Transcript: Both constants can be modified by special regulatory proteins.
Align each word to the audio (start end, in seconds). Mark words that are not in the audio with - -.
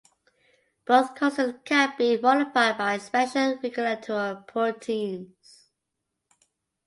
Both 0.85 1.13
constants 1.13 1.59
can 1.63 1.93
be 1.95 2.17
modified 2.19 2.75
by 2.79 2.97
special 2.97 3.59
regulatory 3.61 4.41
proteins. 4.47 5.67